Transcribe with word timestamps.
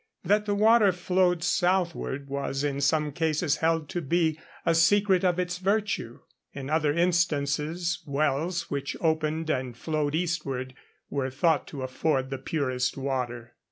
That 0.23 0.47
the 0.47 0.55
water 0.55 0.91
flowed 0.91 1.43
southward 1.43 2.27
was 2.27 2.63
in 2.63 2.81
some 2.81 3.11
cases 3.11 3.57
held 3.57 3.87
to 3.89 4.01
be 4.01 4.39
a 4.65 4.73
secret 4.73 5.23
of 5.23 5.37
its 5.37 5.59
virtue. 5.59 6.21
In 6.53 6.71
other 6.71 6.91
instances, 6.91 8.01
wells 8.07 8.71
which 8.71 8.97
opened 8.99 9.51
and 9.51 9.77
flowed 9.77 10.15
eastward 10.15 10.73
were 11.11 11.29
thought 11.29 11.67
to 11.67 11.83
afford 11.83 12.31
the 12.31 12.39
purest 12.39 12.97
water. 12.97 13.53